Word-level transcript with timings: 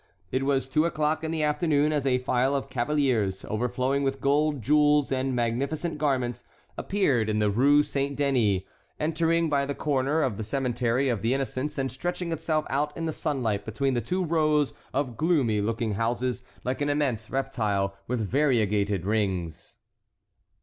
It 0.31 0.41
was 0.41 0.67
two 0.67 0.85
o'clock 0.85 1.23
in 1.23 1.29
the 1.29 1.43
afternoon 1.43 1.93
as 1.93 2.07
a 2.07 2.17
file 2.17 2.55
of 2.55 2.71
cavaliers, 2.71 3.45
overflowing 3.47 4.01
with 4.01 4.19
gold, 4.19 4.63
jewels, 4.63 5.11
and 5.11 5.35
magnificent 5.35 5.99
garments, 5.99 6.43
appeared 6.75 7.29
in 7.29 7.37
the 7.37 7.51
Rue 7.51 7.83
Saint 7.83 8.15
Denis, 8.15 8.63
entering 8.99 9.47
by 9.47 9.67
the 9.67 9.75
corner 9.75 10.23
of 10.23 10.37
the 10.37 10.43
Cemetery 10.43 11.07
of 11.07 11.21
the 11.21 11.35
Innocents 11.35 11.77
and 11.77 11.91
stretching 11.91 12.31
itself 12.31 12.65
out 12.67 12.97
in 12.97 13.05
the 13.05 13.11
sunlight 13.13 13.63
between 13.63 13.93
the 13.93 14.01
two 14.01 14.25
rows 14.25 14.73
of 14.91 15.17
gloomy 15.17 15.61
looking 15.61 15.93
houses 15.93 16.41
like 16.63 16.81
an 16.81 16.89
immense 16.89 17.29
reptile 17.29 17.95
with 18.07 18.27
variegated 18.27 19.05
rings. 19.05 19.77